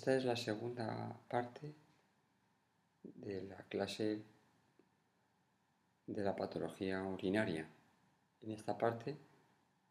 Esta 0.00 0.16
es 0.16 0.24
la 0.24 0.34
segunda 0.36 1.14
parte 1.28 1.74
de 3.02 3.42
la 3.42 3.58
clase 3.64 4.22
de 6.06 6.22
la 6.22 6.34
patología 6.34 7.02
urinaria. 7.02 7.68
En 8.40 8.52
esta 8.52 8.78
parte 8.78 9.18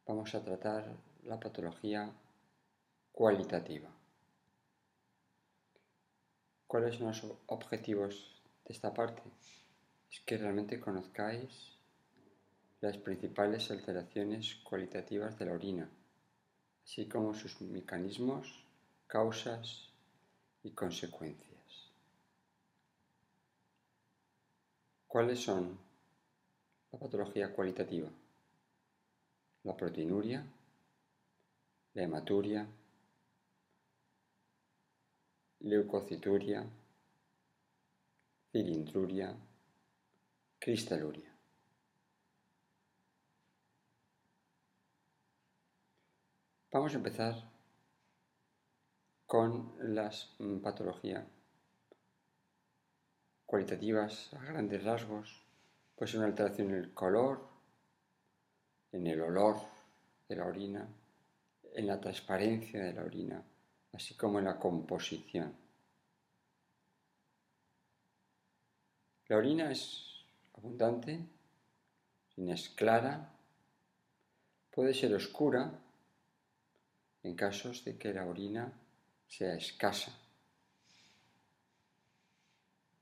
vamos 0.08 0.34
a 0.34 0.44
tratar 0.44 0.98
la 1.26 1.40
patología 1.40 2.12
cualitativa. 3.12 3.92
¿Cuáles 6.66 6.96
son 6.96 7.10
los 7.10 7.24
objetivos 7.46 8.42
de 8.66 8.74
esta 8.74 8.92
parte? 8.92 9.22
Es 10.12 10.22
que 10.22 10.40
realmente 10.40 10.80
conozcáis 10.80 11.78
las 12.82 12.98
principales 12.98 13.70
alteraciones 13.70 14.56
cualitativas 14.64 15.38
de 15.38 15.46
la 15.46 15.54
orina, 15.54 15.88
así 16.84 17.08
como 17.08 17.36
sus 17.36 17.62
mecanismos, 17.62 18.66
causas 19.06 19.89
y 20.64 20.72
consecuencias. 20.72 21.92
¿Cuáles 25.08 25.40
son 25.40 25.78
la 26.92 27.00
patología 27.00 27.54
cualitativa? 27.54 28.10
La 29.64 29.76
proteinuria, 29.76 30.46
la 31.94 32.04
hematuria, 32.04 32.68
leucocituria, 35.60 36.66
cilindruria, 38.52 39.36
cristaluria. 40.60 41.36
Vamos 46.72 46.94
a 46.94 46.98
empezar 46.98 47.49
con 49.30 49.76
las 49.94 50.34
mm, 50.40 50.58
patologías 50.58 51.24
cualitativas 53.46 54.34
a 54.34 54.44
grandes 54.44 54.84
rasgos, 54.84 55.44
pues 55.96 56.16
una 56.16 56.26
alteración 56.26 56.72
en 56.72 56.78
el 56.78 56.94
color, 56.96 57.48
en 58.92 59.06
el 59.06 59.22
olor 59.22 59.58
de 60.28 60.36
la 60.36 60.48
orina, 60.48 60.88
en 61.76 61.86
la 61.86 62.02
transparencia 62.02 62.84
de 62.84 62.92
la 62.92 63.04
orina, 63.04 63.44
así 63.94 64.16
como 64.16 64.40
en 64.40 64.46
la 64.46 64.58
composición. 64.58 65.56
La 69.28 69.38
orina 69.38 69.72
es 69.72 70.26
abundante, 70.56 71.24
es 72.36 72.70
clara, 72.70 73.32
puede 74.72 74.96
ser 74.96 75.14
oscura 75.14 75.72
en 77.22 77.36
casos 77.36 77.86
de 77.86 77.96
que 77.96 78.12
la 78.12 78.26
orina 78.26 78.74
sea 79.30 79.54
escasa. 79.54 80.12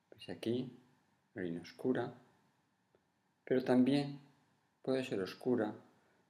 Pues 0.10 0.30
aquí, 0.30 0.78
orina 1.36 1.62
oscura, 1.62 2.14
pero 3.46 3.64
también 3.64 4.20
puede 4.84 5.04
ser 5.04 5.22
oscura 5.22 5.74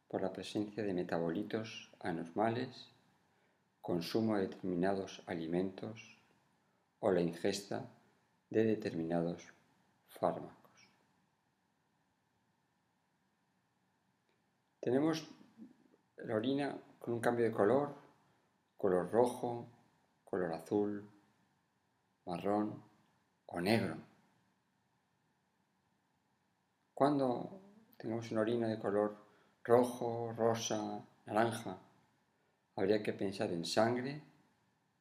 por 0.08 0.22
la 0.22 0.32
presencia 0.32 0.84
de 0.84 0.94
metabolitos 0.94 1.92
anormales, 2.00 2.90
consumo 3.82 4.36
de 4.36 4.48
determinados 4.48 5.24
alimentos 5.26 6.18
o 7.00 7.12
la 7.12 7.22
ingesta 7.22 7.90
de 8.50 8.64
determinados 8.64 9.44
fármacos. 10.08 10.58
Tenemos 14.80 15.28
la 16.18 16.36
orina 16.36 16.78
con 17.00 17.16
un 17.16 17.20
cambio 17.20 17.46
de 17.46 17.52
color, 17.52 17.96
color 18.78 19.12
rojo, 19.12 19.68
color 20.30 20.54
azul, 20.54 21.10
marrón, 22.26 22.84
o 23.48 23.62
negro. 23.62 23.96
Cuando 26.94 27.62
tengamos 27.98 28.32
una 28.32 28.42
orina 28.42 28.68
de 28.68 28.80
color 28.80 29.18
rojo, 29.64 30.34
rosa, 30.36 31.02
naranja, 31.26 31.78
habría 32.76 33.02
que 33.02 33.14
pensar 33.14 33.52
en 33.52 33.66
sangre, 33.66 34.22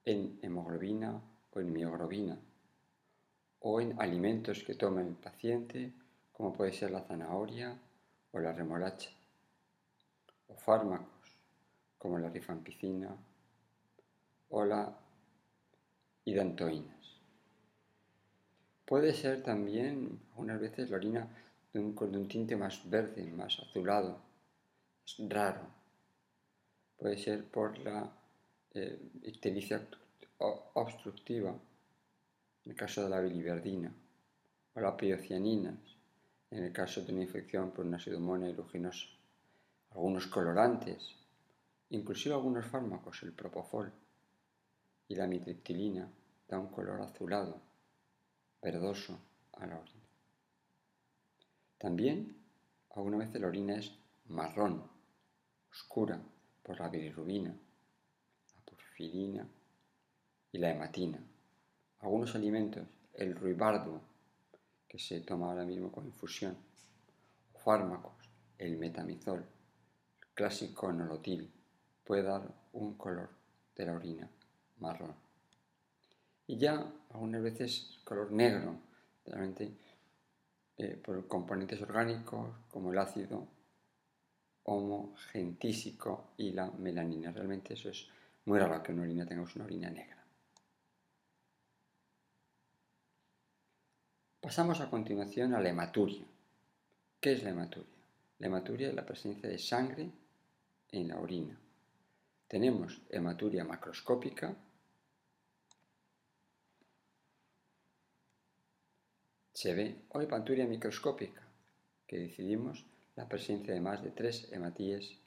en 0.05 0.39
hemoglobina 0.43 1.21
o 1.51 1.61
en 1.61 1.73
mioglobina, 1.73 2.39
o 3.61 3.81
en 3.81 4.01
alimentos 4.01 4.63
que 4.63 4.75
toma 4.75 5.01
el 5.01 5.15
paciente, 5.15 5.93
como 6.33 6.53
puede 6.53 6.73
ser 6.73 6.91
la 6.91 7.03
zanahoria 7.03 7.77
o 8.31 8.39
la 8.39 8.53
remolacha, 8.53 9.11
o 10.49 10.55
fármacos 10.55 11.37
como 11.99 12.19
la 12.19 12.29
rifampicina 12.29 13.17
o 14.51 14.65
la 14.65 15.06
hidantoína. 16.27 16.95
Puede 18.85 19.15
ser 19.15 19.43
también, 19.43 20.21
algunas 20.31 20.61
veces, 20.61 20.91
la 20.91 20.97
orina 20.97 21.29
de 21.73 21.81
un, 21.81 22.29
tinte 22.29 22.57
más 22.57 22.89
verde, 22.89 23.25
más 23.33 23.59
azulado. 23.61 24.21
Es 25.05 25.17
raro. 25.29 25.63
Puede 26.99 27.17
ser 27.17 27.45
por 27.45 27.79
la 27.79 28.13
eh, 28.75 28.99
ictericia 29.23 29.87
obstructiva, 30.39 31.51
en 32.65 32.71
el 32.71 32.77
caso 32.77 33.03
de 33.05 33.11
la 33.11 33.21
biliverdina, 33.21 33.93
o 34.75 34.81
la 34.81 34.97
piocianinas, 34.97 35.79
en 36.51 36.65
el 36.65 36.73
caso 36.73 37.03
de 37.03 37.13
una 37.13 37.23
infección 37.23 37.71
por 37.71 37.85
una 37.85 37.99
pseudomonas 37.99 38.51
aeruginosa. 38.51 39.07
Algunos 39.91 40.27
colorantes, 40.27 41.15
inclusive 41.91 42.35
algunos 42.35 42.67
fármacos, 42.67 43.23
el 43.23 43.33
propofol 43.33 43.93
y 45.09 45.15
la 45.15 45.27
mitriptilina, 45.27 46.11
da 46.49 46.59
un 46.59 46.69
color 46.69 47.00
azulado 47.00 47.61
verdoso 48.61 49.19
a 49.53 49.67
la 49.67 49.78
orina. 49.78 50.06
También 51.78 52.37
alguna 52.94 53.19
vez 53.19 53.34
la 53.34 53.47
orina 53.47 53.77
es 53.77 53.93
marrón, 54.27 54.83
oscura 55.71 56.21
por 56.62 56.81
la 56.81 56.89
bilirrubina, 56.89 57.50
la 57.50 58.61
porfirina 58.65 59.47
y 60.53 60.59
la 60.59 60.71
hematina. 60.71 61.19
Algunos 62.00 62.34
alimentos, 62.34 62.87
el 63.15 63.34
ruibardo, 63.34 64.00
que 64.89 64.99
se 64.99 65.21
toma 65.21 65.50
ahora 65.50 65.65
mismo 65.65 65.93
con 65.93 66.06
infusión, 66.06 66.56
fármacos, 67.65 68.15
el 68.59 68.78
metamizol, 68.78 69.41
el 69.41 70.28
clásico 70.34 70.93
nolotil, 70.93 71.53
puede 72.05 72.22
dar 72.22 72.43
un 72.72 72.95
color 72.95 73.31
de 73.75 73.87
la 73.87 73.93
orina 73.93 74.31
marrón. 74.79 75.15
Y 76.47 76.59
ya 76.59 76.93
algunas 77.11 77.43
veces 77.43 78.01
color 78.05 78.31
negro, 78.33 78.79
realmente 79.25 79.73
eh, 80.79 81.01
por 81.03 81.27
componentes 81.27 81.81
orgánicos 81.81 82.55
como 82.71 82.93
el 82.93 82.99
ácido 82.99 83.49
homogentísico 84.65 86.33
y 86.37 86.53
la 86.53 86.71
melanina. 86.71 87.33
Realmente 87.33 87.75
eso 87.75 87.89
es 87.89 88.09
muy 88.45 88.59
raro 88.59 88.83
que 88.83 88.93
una 88.93 89.03
orina 89.03 89.27
tenga 89.27 89.43
una 89.55 89.65
orina 89.65 89.91
negra. 89.91 90.25
Pasamos 94.41 94.81
a 94.81 94.91
continuación 94.91 95.55
a 95.55 95.61
la 95.61 95.71
hematuria. 95.71 96.25
¿Qué 97.21 97.33
es 97.33 97.43
la 97.43 97.51
hematuria? 97.51 97.97
La 98.39 98.47
hematuria 98.49 98.89
es 98.89 98.95
la 98.95 99.07
presencia 99.07 99.49
de 99.49 99.59
sangre 99.59 100.11
en 100.93 101.09
la 101.09 101.19
orina. 101.19 101.59
Tenemos 102.47 103.01
hematuria 103.09 103.65
macroscópica, 103.65 104.55
Se 109.57 109.73
ve 109.73 110.05
o 110.11 110.21
hepaturia 110.21 110.67
microscópica, 110.67 111.41
que 112.07 112.19
decidimos 112.19 112.85
la 113.15 113.27
presencia 113.27 113.73
de 113.73 113.81
más 113.81 114.03
de 114.03 114.11
tres 114.11 114.53
hematíes 114.53 115.19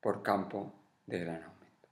por 0.00 0.22
campo 0.22 0.72
de 1.04 1.18
gran 1.18 1.42
aumento. 1.42 1.88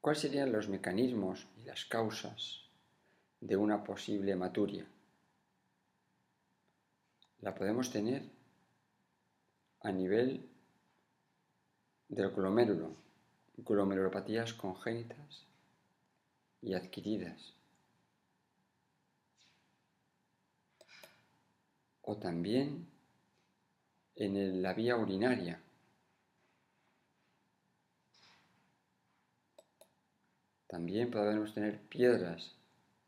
¿Cuáles 0.00 0.22
serían 0.22 0.52
los 0.52 0.70
mecanismos 0.70 1.46
y 1.58 1.64
las 1.64 1.84
causas 1.84 2.62
de 3.42 3.58
una 3.58 3.84
posible 3.84 4.32
hematuria? 4.32 4.86
La 7.42 7.54
podemos 7.54 7.92
tener 7.92 8.22
a 9.82 9.92
nivel 9.92 10.48
del 12.08 12.30
glomérulo, 12.30 12.96
glomerulopatías 13.58 14.54
congénitas 14.54 15.49
y 16.62 16.74
adquiridas. 16.74 17.54
O 22.02 22.16
también 22.16 22.86
en 24.16 24.62
la 24.62 24.74
vía 24.74 24.96
urinaria. 24.96 25.60
También 30.66 31.10
podemos 31.10 31.52
tener 31.52 31.80
piedras, 31.80 32.52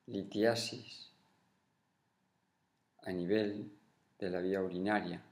litiasis, 0.06 1.10
a 3.02 3.12
nivel 3.12 3.70
de 4.18 4.30
la 4.30 4.40
vía 4.40 4.62
urinaria. 4.62 5.22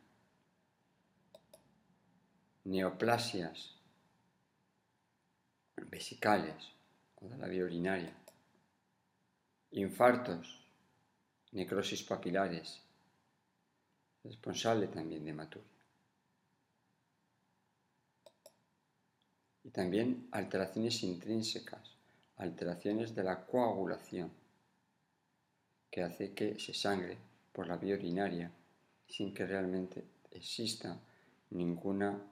neoplasias 2.64 3.74
vesicales 5.76 6.54
la 7.20 7.46
vía 7.46 7.64
urinaria, 7.64 8.12
infartos, 9.72 10.64
necrosis 11.52 12.02
papilares, 12.02 12.80
responsable 14.24 14.88
también 14.88 15.24
de 15.24 15.30
hematuria. 15.30 15.68
Y 19.64 19.70
también 19.70 20.28
alteraciones 20.32 21.02
intrínsecas, 21.02 21.96
alteraciones 22.36 23.14
de 23.14 23.22
la 23.22 23.44
coagulación, 23.44 24.30
que 25.90 26.02
hace 26.02 26.32
que 26.32 26.58
se 26.58 26.72
sangre 26.72 27.18
por 27.52 27.66
la 27.66 27.76
vía 27.76 27.96
urinaria 27.96 28.50
sin 29.06 29.34
que 29.34 29.44
realmente 29.44 30.04
exista 30.30 30.98
ningún 31.50 32.22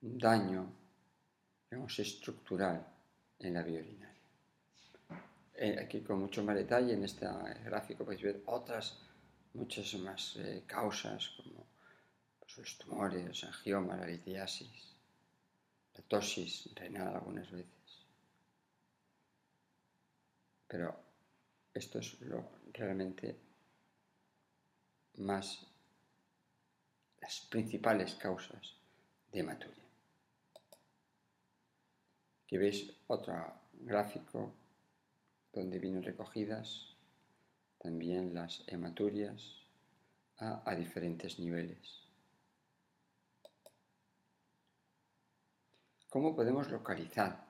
daño 0.00 0.72
estructural 1.98 2.97
en 3.40 3.54
la 3.54 3.62
vía 3.62 3.80
urinaria. 3.80 4.08
Eh, 5.54 5.76
aquí 5.80 6.00
con 6.02 6.20
mucho 6.20 6.44
más 6.44 6.54
detalle 6.54 6.92
en 6.94 7.04
este 7.04 7.26
gráfico 7.64 8.04
podéis 8.04 8.22
ver 8.22 8.42
otras 8.46 8.98
muchas 9.54 9.92
más 9.94 10.36
eh, 10.36 10.62
causas 10.66 11.30
como 11.36 11.66
pues, 12.38 12.58
los 12.58 12.78
tumores, 12.78 13.26
los 13.26 13.44
angiomas, 13.44 13.98
la 13.98 14.06
litiasis, 14.06 14.94
la 15.94 16.02
tosis 16.02 16.70
renal 16.74 17.14
algunas 17.14 17.50
veces. 17.50 18.06
Pero 20.68 20.94
esto 21.74 21.98
es 21.98 22.20
lo 22.20 22.50
realmente 22.72 23.36
más 25.16 25.66
las 27.20 27.40
principales 27.50 28.14
causas 28.14 28.74
de 29.32 29.40
hematuria. 29.40 29.77
Aquí 32.48 32.56
veis 32.56 32.90
otro 33.08 33.34
gráfico 33.74 34.54
donde 35.52 35.78
vienen 35.78 36.02
recogidas 36.02 36.96
también 37.76 38.32
las 38.32 38.64
hematurias 38.66 39.66
a, 40.38 40.74
diferentes 40.74 41.38
niveles. 41.38 42.08
¿Cómo 46.08 46.34
podemos 46.34 46.70
localizar 46.70 47.44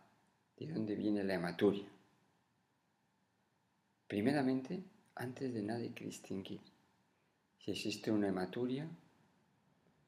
de 0.56 0.66
dónde 0.66 0.96
viene 0.96 1.22
la 1.22 1.34
hematuria? 1.34 1.86
Primeramente, 4.08 4.82
antes 5.14 5.54
de 5.54 5.62
nada 5.62 5.78
hay 5.78 5.90
que 5.90 6.06
distinguir 6.06 6.60
si 7.60 7.70
existe 7.70 8.10
una 8.10 8.26
hematuria 8.26 8.88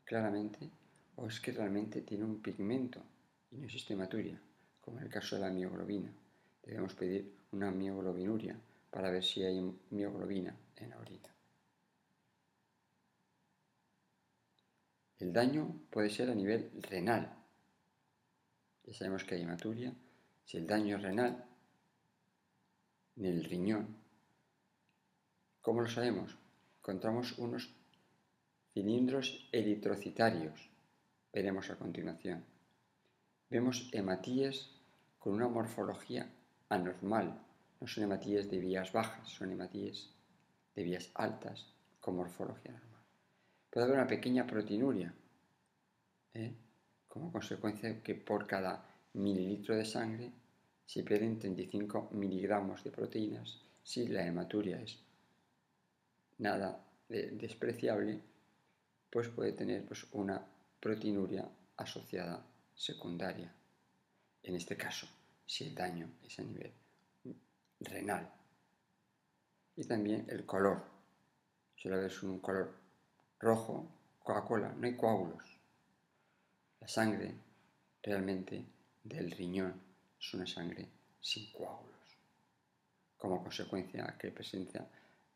claramente 0.04 0.68
o 1.14 1.28
es 1.28 1.38
que 1.38 1.52
realmente 1.52 2.02
tiene 2.02 2.24
un 2.24 2.42
pigmento 2.42 3.00
y 3.52 3.56
no 3.58 3.66
existe 3.66 3.92
hematuria, 3.92 4.49
como 4.80 4.98
en 4.98 5.04
el 5.04 5.10
caso 5.10 5.36
de 5.36 5.42
la 5.42 5.50
mioglobina. 5.50 6.12
Debemos 6.62 6.94
pedir 6.94 7.34
una 7.52 7.70
mioglobinuria 7.70 8.56
para 8.90 9.10
ver 9.10 9.24
si 9.24 9.42
hay 9.42 9.60
mioglobina 9.90 10.54
en 10.76 10.90
la 10.90 10.98
orina. 10.98 11.28
El 15.18 15.32
daño 15.32 15.82
puede 15.90 16.08
ser 16.08 16.30
a 16.30 16.34
nivel 16.34 16.70
renal. 16.82 17.30
Ya 18.84 18.94
sabemos 18.94 19.24
que 19.24 19.34
hay 19.34 19.42
hematuria. 19.42 19.92
Si 20.44 20.56
el 20.56 20.66
daño 20.66 20.96
es 20.96 21.02
renal, 21.02 21.44
en 23.16 23.26
el 23.26 23.44
riñón, 23.44 23.96
¿cómo 25.60 25.82
lo 25.82 25.88
sabemos? 25.88 26.36
Encontramos 26.78 27.38
unos 27.38 27.70
cilindros 28.72 29.48
eritrocitarios. 29.52 30.70
Veremos 31.32 31.68
a 31.70 31.76
continuación. 31.76 32.44
Vemos 33.50 33.90
hematíes 33.92 34.70
con 35.18 35.34
una 35.34 35.48
morfología 35.48 36.30
anormal, 36.68 37.36
no 37.80 37.86
son 37.88 38.04
hematíes 38.04 38.48
de 38.48 38.60
vías 38.60 38.92
bajas, 38.92 39.28
son 39.28 39.50
hematíes 39.50 40.08
de 40.76 40.84
vías 40.84 41.10
altas 41.14 41.66
con 42.00 42.14
morfología 42.14 42.70
normal. 42.70 43.02
Puede 43.68 43.86
haber 43.86 43.98
una 43.98 44.06
pequeña 44.06 44.46
proteinuria, 44.46 45.12
¿eh? 46.34 46.54
como 47.08 47.32
consecuencia 47.32 47.88
de 47.88 48.00
que 48.02 48.14
por 48.14 48.46
cada 48.46 48.86
mililitro 49.14 49.74
de 49.74 49.84
sangre 49.84 50.30
se 50.86 51.02
pierden 51.02 51.40
35 51.40 52.10
miligramos 52.12 52.84
de 52.84 52.92
proteínas 52.92 53.60
si 53.82 54.06
la 54.06 54.24
hematuria 54.24 54.80
es 54.80 54.96
nada 56.38 56.84
despreciable, 57.08 58.20
pues 59.10 59.28
puede 59.28 59.52
tener 59.52 59.84
pues, 59.86 60.06
una 60.12 60.40
proteinuria 60.78 61.48
asociada 61.76 62.44
secundaria. 62.80 63.54
En 64.42 64.56
este 64.56 64.74
caso, 64.74 65.06
si 65.44 65.64
el 65.64 65.74
daño 65.74 66.10
es 66.26 66.38
a 66.38 66.42
nivel 66.42 66.72
renal. 67.80 68.32
Y 69.76 69.84
también 69.84 70.24
el 70.30 70.46
color. 70.46 70.82
La 71.84 71.96
ves 71.96 72.22
un 72.22 72.40
color 72.40 72.74
rojo, 73.38 73.86
Coca-Cola, 74.22 74.72
no 74.72 74.86
hay 74.86 74.96
coágulos. 74.96 75.44
La 76.80 76.88
sangre 76.88 77.34
realmente 78.02 78.64
del 79.04 79.30
riñón 79.30 79.80
es 80.18 80.34
una 80.34 80.46
sangre 80.46 80.88
sin 81.20 81.52
coágulos. 81.52 82.16
Como 83.18 83.42
consecuencia 83.42 84.16
que 84.18 84.30
presencia, 84.30 84.86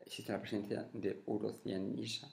existe 0.01 0.33
la 0.33 0.41
presencia 0.41 0.89
de 0.93 1.23
urocianisa 1.27 2.31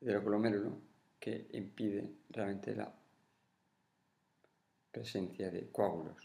del 0.00 0.20
glomérulo 0.20 0.80
que 1.18 1.48
impide 1.52 2.08
realmente 2.30 2.74
la 2.74 2.92
presencia 4.96 5.50
de 5.50 5.70
coágulos 5.70 6.16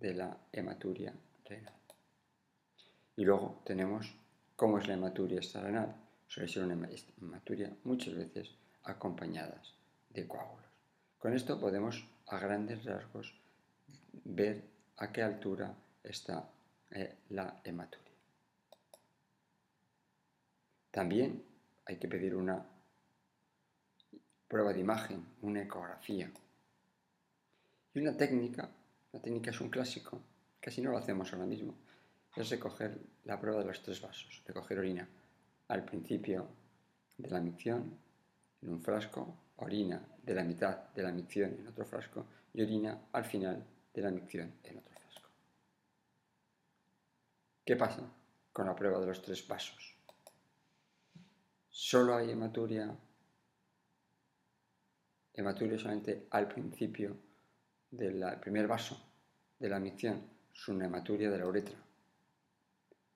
de 0.00 0.12
la 0.12 0.36
hematuria 0.50 1.14
renal. 1.44 1.74
Y 3.14 3.24
luego 3.24 3.62
tenemos 3.64 4.12
cómo 4.56 4.78
es 4.78 4.88
la 4.88 4.94
hematuria 4.94 5.40
renal. 5.54 5.94
Suele 6.26 6.48
ser 6.48 6.64
una 6.64 6.74
hematuria 6.74 7.76
muchas 7.84 8.16
veces 8.16 8.50
acompañadas 8.82 9.72
de 10.10 10.26
coágulos. 10.26 10.66
Con 11.20 11.32
esto 11.32 11.60
podemos 11.60 12.04
a 12.26 12.40
grandes 12.40 12.84
rasgos 12.84 13.32
ver 14.24 14.64
a 14.96 15.12
qué 15.12 15.22
altura 15.22 15.72
está 16.02 16.50
eh, 16.90 17.18
la 17.28 17.60
hematuria. 17.62 18.16
También 20.90 21.40
hay 21.84 21.98
que 21.98 22.08
pedir 22.08 22.34
una 22.34 22.66
prueba 24.48 24.72
de 24.72 24.80
imagen, 24.80 25.24
una 25.42 25.62
ecografía. 25.62 26.32
Una 28.00 28.16
técnica 28.16 28.70
la 29.12 29.20
técnica 29.20 29.50
es 29.50 29.60
un 29.60 29.70
clásico, 29.70 30.22
casi 30.60 30.80
no 30.80 30.92
lo 30.92 30.98
hacemos 30.98 31.32
ahora 31.32 31.46
mismo. 31.46 31.74
Es 32.36 32.50
recoger 32.50 32.96
la 33.24 33.40
prueba 33.40 33.58
de 33.58 33.64
los 33.64 33.82
tres 33.82 34.00
vasos, 34.00 34.42
recoger 34.46 34.78
orina 34.78 35.08
al 35.66 35.84
principio 35.84 36.46
de 37.16 37.28
la 37.28 37.40
micción 37.40 37.98
en 38.62 38.68
un 38.68 38.80
frasco, 38.80 39.34
orina 39.56 40.00
de 40.22 40.34
la 40.34 40.44
mitad 40.44 40.90
de 40.94 41.02
la 41.02 41.10
micción 41.10 41.56
en 41.58 41.66
otro 41.66 41.84
frasco 41.84 42.26
y 42.54 42.62
orina 42.62 43.08
al 43.12 43.24
final 43.24 43.64
de 43.92 44.02
la 44.02 44.10
micción 44.12 44.52
en 44.62 44.78
otro 44.78 44.94
frasco. 44.94 45.28
¿Qué 47.64 47.74
pasa 47.74 48.02
con 48.52 48.66
la 48.66 48.76
prueba 48.76 49.00
de 49.00 49.06
los 49.06 49.22
tres 49.22 49.46
vasos? 49.48 49.96
Solo 51.68 52.14
hay 52.14 52.30
hematuria, 52.30 52.94
hematuria 55.34 55.78
solamente 55.78 56.28
al 56.30 56.46
principio 56.46 57.27
del 57.90 58.38
primer 58.40 58.66
vaso 58.66 59.00
de 59.58 59.68
la 59.68 59.78
micción 59.78 60.22
es 60.52 60.68
una 60.68 60.86
hematuria 60.86 61.30
de 61.30 61.38
la 61.38 61.46
uretra. 61.46 61.76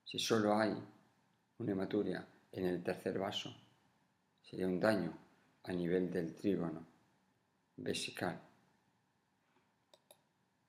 Si 0.05 0.19
solo 0.19 0.57
hay 0.57 0.75
una 1.59 1.73
hematuria 1.73 2.27
en 2.53 2.65
el 2.67 2.83
tercer 2.83 3.19
vaso, 3.19 3.55
sería 4.43 4.67
un 4.67 4.81
daño 4.81 5.17
a 5.65 5.73
nivel 5.73 6.11
del 6.11 6.35
trígono 6.35 6.85
vesical. 7.77 8.41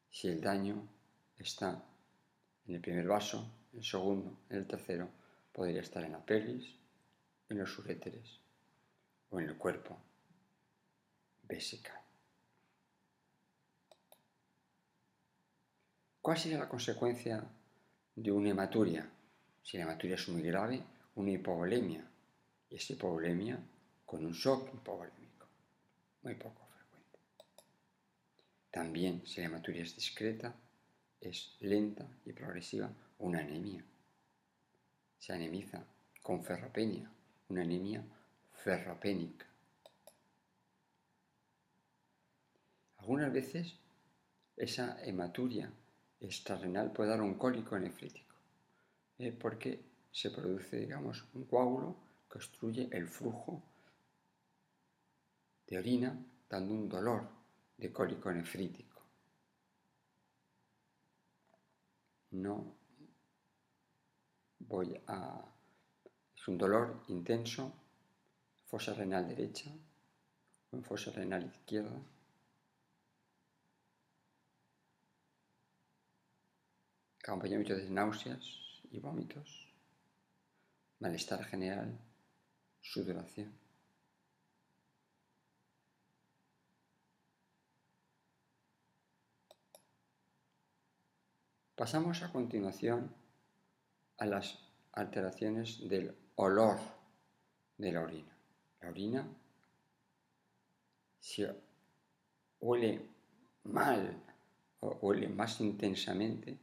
Si 0.10 0.28
el 0.28 0.40
daño 0.40 0.88
está 1.38 1.84
en 2.68 2.76
el 2.76 2.82
primer 2.82 3.08
vaso, 3.08 3.68
en 3.72 3.80
el 3.80 3.86
segundo, 3.86 4.40
en 4.50 4.58
el 4.58 4.68
tercero, 4.68 5.10
podría 5.52 5.82
estar 5.82 6.04
en 6.04 6.12
la 6.12 6.26
pelvis, 6.26 6.76
en 7.50 7.58
los 7.58 7.78
uréteres 7.80 8.40
o 9.30 9.40
en 9.40 9.50
el 9.50 9.58
cuerpo 9.58 9.98
vesical. 11.44 12.03
¿Cuál 16.24 16.38
sería 16.38 16.58
la 16.58 16.70
consecuencia 16.70 17.44
de 18.16 18.32
una 18.32 18.52
hematuria? 18.52 19.06
Si 19.62 19.76
la 19.76 19.84
hematuria 19.84 20.16
es 20.16 20.30
muy 20.30 20.42
grave, 20.42 20.82
una 21.16 21.32
hipovolemia. 21.32 22.02
Y 22.70 22.76
esa 22.78 22.94
hipovolemia 22.94 23.60
con 24.06 24.26
un 24.26 24.32
shock 24.32 24.74
hipovolémico, 24.74 25.46
muy 26.22 26.36
poco 26.36 26.66
frecuente. 26.68 27.20
También, 28.72 29.28
si 29.28 29.42
la 29.42 29.48
hematuria 29.48 29.84
es 29.84 29.98
discreta, 29.98 30.56
es 31.20 31.58
lenta 31.60 32.08
y 32.24 32.32
progresiva, 32.32 32.90
una 33.20 33.40
anemia. 33.40 33.84
Se 35.20 35.34
anemiza 35.34 35.84
con 36.22 36.42
ferropenia, 36.42 37.12
una 37.50 37.64
anemia 37.64 38.02
ferropénica. 38.64 39.46
Algunas 43.00 43.34
veces 43.34 43.76
esa 44.56 45.04
hematuria 45.04 45.70
extrarrenal 46.28 46.92
puede 46.92 47.10
dar 47.10 47.22
un 47.22 47.36
cólico 47.36 47.78
nefrítico, 47.78 48.36
¿eh? 49.20 49.32
porque 49.32 49.84
se 50.12 50.30
produce, 50.30 50.78
digamos, 50.78 51.26
un 51.34 51.46
coágulo 51.46 51.96
que 52.30 52.38
obstruye 52.38 52.88
el 52.92 53.08
flujo 53.08 53.64
de 55.68 55.78
orina, 55.78 56.18
dando 56.50 56.74
un 56.74 56.88
dolor 56.88 57.28
de 57.78 57.92
cólico 57.92 58.32
nefrítico. 58.32 59.02
No 62.32 62.76
voy 64.60 65.00
a... 65.08 65.46
Es 66.36 66.48
un 66.48 66.58
dolor 66.58 67.04
intenso, 67.08 67.74
fosa 68.66 68.94
renal 68.94 69.28
derecha 69.28 69.72
o 70.72 70.82
fosa 70.82 71.12
renal 71.12 71.46
izquierda. 71.46 72.02
Acompañamiento 77.24 77.76
de 77.76 77.90
náuseas 77.90 78.82
y 78.92 79.00
vómitos, 79.00 79.74
malestar 81.00 81.46
general, 81.46 81.98
sudoración. 82.82 83.58
Pasamos 91.76 92.22
a 92.22 92.32
continuación 92.32 93.16
a 94.18 94.26
las 94.26 94.60
alteraciones 94.92 95.88
del 95.88 96.16
olor 96.36 96.78
de 97.78 97.92
la 97.92 98.02
orina. 98.02 98.38
La 98.82 98.90
orina, 98.90 99.28
si 101.20 101.46
huele 102.60 103.10
mal 103.64 104.22
o 104.82 104.90
huele 105.02 105.30
más 105.30 105.62
intensamente, 105.62 106.63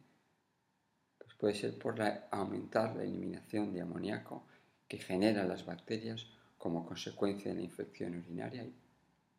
puede 1.41 1.55
ser 1.55 1.79
por 1.79 1.97
aumentar 2.31 2.95
la 2.95 3.03
eliminación 3.03 3.73
de 3.73 3.81
amoníaco 3.81 4.45
que 4.87 4.99
generan 4.99 5.49
las 5.49 5.65
bacterias 5.65 6.27
como 6.59 6.85
consecuencia 6.85 7.51
de 7.51 7.57
la 7.57 7.65
infección 7.65 8.19
urinaria. 8.19 8.63
Y 8.63 8.75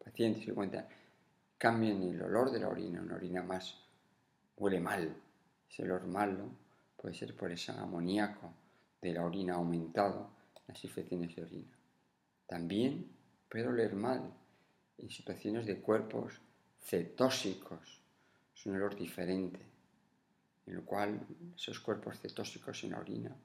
pacientes 0.03 0.43
se 0.43 0.53
cuenta 0.53 0.89
cambian 1.60 2.01
el 2.01 2.20
olor 2.24 2.50
de 2.50 2.60
la 2.60 2.70
orina, 2.70 3.01
una 3.01 3.15
orina 3.15 3.43
más 3.43 3.77
huele 4.58 4.79
mal, 4.79 5.15
ese 5.70 5.84
olor 5.84 6.08
malo 6.08 6.50
puede 6.98 7.13
ser 7.13 7.36
por 7.36 7.51
ese 7.51 7.72
amoníaco 7.72 8.51
de 9.00 9.13
la 9.13 9.24
orina 9.24 9.53
aumentado 9.53 10.31
las 10.67 10.84
infecciones 10.84 11.36
de 11.36 11.43
orina. 11.43 11.77
También 12.48 13.12
puede 13.48 13.67
oler 13.67 13.93
mal 13.93 14.34
en 14.98 15.10
situaciones 15.12 15.67
de 15.67 15.79
cuerpos 15.79 16.41
cetóxicos. 16.81 18.01
Es 18.55 18.65
un 18.65 18.75
olor 18.75 18.96
diferente, 18.96 19.70
en 20.71 20.77
el 20.77 20.83
cual 20.85 21.19
esos 21.53 21.81
cuerpos 21.81 22.17
cetóxicos 22.19 22.81
en 22.85 22.91
la 22.91 22.99
orina 22.99 23.35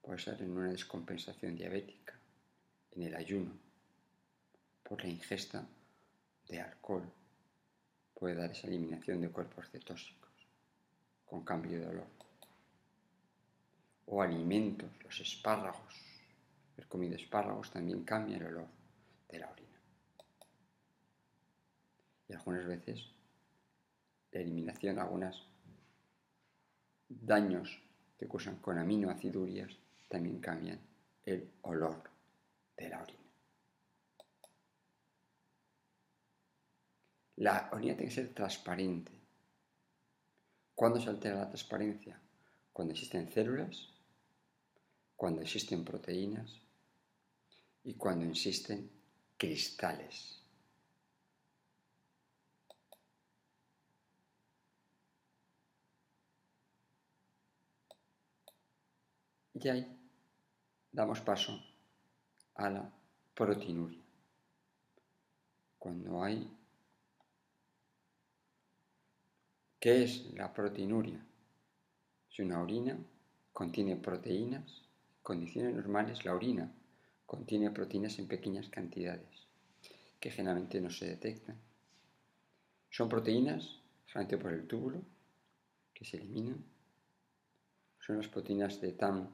puede 0.00 0.18
ser 0.18 0.40
en 0.40 0.50
una 0.50 0.70
descompensación 0.70 1.54
diabética, 1.54 2.18
en 2.92 3.02
el 3.02 3.14
ayuno, 3.14 3.52
por 4.82 5.02
la 5.02 5.10
ingesta 5.10 5.66
de 6.48 6.60
alcohol. 6.62 7.04
Puede 8.14 8.36
dar 8.36 8.50
esa 8.50 8.66
eliminación 8.66 9.20
de 9.20 9.28
cuerpos 9.28 9.68
cetóxicos 9.68 10.32
con 11.26 11.44
cambio 11.44 11.78
de 11.78 11.86
olor. 11.86 12.06
O 14.06 14.22
alimentos, 14.22 14.90
los 15.02 15.20
espárragos. 15.20 15.94
El 16.78 16.86
comido 16.86 17.16
espárragos 17.16 17.70
también 17.70 18.04
cambia 18.04 18.38
el 18.38 18.46
olor 18.46 18.68
de 19.28 19.38
la 19.38 19.50
orina. 19.50 19.80
Y 22.26 22.32
algunas 22.32 22.66
veces 22.66 23.06
la 24.32 24.40
eliminación, 24.40 24.98
algunos 24.98 25.53
daños 27.20 27.82
que 28.18 28.28
cursan 28.28 28.56
con 28.56 28.78
aminoacidurias 28.78 29.76
también 30.08 30.40
cambian 30.40 30.80
el 31.24 31.50
olor 31.62 32.02
de 32.76 32.88
la 32.88 33.02
orina. 33.02 33.18
La 37.36 37.68
orina 37.72 37.96
tiene 37.96 38.08
que 38.08 38.14
ser 38.14 38.32
transparente, 38.32 39.24
¿Cuándo 40.74 41.00
se 41.00 41.08
altera 41.08 41.36
la 41.36 41.48
transparencia? 41.48 42.20
Cuando 42.72 42.92
existen 42.92 43.30
células, 43.32 43.88
cuando 45.14 45.40
existen 45.40 45.84
proteínas 45.84 46.60
y 47.84 47.94
cuando 47.94 48.26
existen 48.26 48.90
cristales. 49.36 50.43
Y 59.54 59.68
ahí 59.68 59.86
damos 60.90 61.20
paso 61.20 61.58
a 62.56 62.70
la 62.70 62.92
proteinuria. 63.34 64.02
Cuando 65.78 66.22
hay 66.22 66.50
¿Qué 69.78 70.02
es 70.02 70.32
la 70.32 70.50
proteinuria? 70.52 71.22
Si 72.30 72.40
una 72.40 72.62
orina 72.62 72.98
contiene 73.52 73.96
proteínas, 73.96 74.64
en 74.64 75.22
condiciones 75.22 75.74
normales 75.74 76.24
la 76.24 76.34
orina 76.34 76.72
contiene 77.26 77.70
proteínas 77.70 78.18
en 78.18 78.26
pequeñas 78.26 78.70
cantidades 78.70 79.46
que 80.18 80.30
generalmente 80.30 80.80
no 80.80 80.88
se 80.88 81.06
detectan. 81.06 81.60
Son 82.88 83.10
proteínas 83.10 83.82
generalmente 84.06 84.38
por 84.38 84.54
el 84.54 84.66
túbulo 84.66 85.02
que 85.92 86.06
se 86.06 86.16
eliminan. 86.16 86.64
Son 87.98 88.16
las 88.16 88.28
proteínas 88.28 88.80
de 88.80 88.92
TAM 88.92 89.28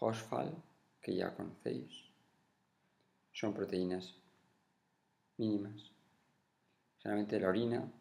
Hosfal 0.00 0.54
que 1.00 1.14
ya 1.14 1.34
conocéis. 1.34 1.92
Son 3.32 3.52
proteínas 3.52 4.14
mínimas. 5.36 5.92
Generalmente 6.98 7.38
la 7.40 7.48
orina 7.48 7.92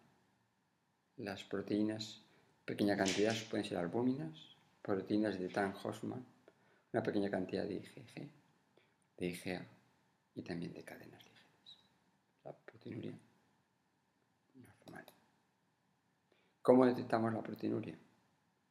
las 1.17 1.43
proteínas, 1.43 2.21
pequeña 2.65 2.97
cantidad, 2.97 3.33
pueden 3.49 3.65
ser 3.65 3.77
albúminas, 3.77 4.57
proteínas 4.81 5.39
de 5.39 5.47
Tan 5.47 5.73
Hosman, 5.83 6.25
una 6.91 7.03
pequeña 7.03 7.29
cantidad 7.29 7.65
de 7.65 7.75
IgG, 7.75 8.29
de 9.17 9.27
IgA 9.27 9.65
y 10.35 10.41
también 10.41 10.73
de 10.73 10.83
cadenas 10.83 11.23
ligeras. 11.23 11.77
La 12.43 12.51
proteinuria 12.53 13.17
normal. 14.55 15.05
¿Cómo 16.61 16.85
detectamos 16.85 17.33
la 17.33 17.41
proteinuria? 17.41 17.97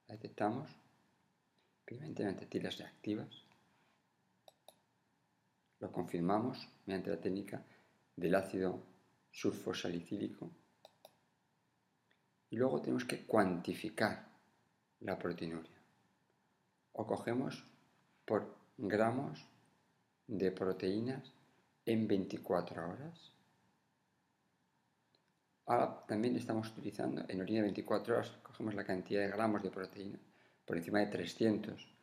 La 0.08 0.14
detectamos 0.16 0.70
primeramente 1.84 2.22
mediante 2.22 2.46
tiras 2.46 2.78
reactivas. 2.78 3.44
Lo 5.80 5.92
confirmamos 5.92 6.68
mediante 6.86 7.10
la 7.10 7.20
técnica 7.20 7.62
del 8.16 8.34
ácido 8.34 8.82
sulfosalicílico 9.30 10.50
y 12.50 12.56
luego 12.56 12.80
tenemos 12.80 13.04
que 13.04 13.26
cuantificar 13.26 14.28
la 15.00 15.18
proteinuria. 15.18 15.78
O 16.92 17.06
cogemos 17.06 17.64
por 18.24 18.56
gramos 18.78 19.44
de 20.26 20.52
proteínas 20.52 21.32
en 21.84 22.06
24 22.06 22.88
horas. 22.88 23.32
Ahora 25.66 26.06
también 26.06 26.36
estamos 26.36 26.70
utilizando 26.70 27.24
en 27.28 27.40
orina 27.40 27.58
de 27.58 27.64
24 27.64 28.14
horas, 28.14 28.30
cogemos 28.42 28.74
la 28.74 28.84
cantidad 28.84 29.22
de 29.22 29.28
gramos 29.28 29.62
de 29.62 29.70
proteína 29.70 30.18
por 30.64 30.76
encima 30.76 31.00
de 31.00 31.06
300 31.06 31.94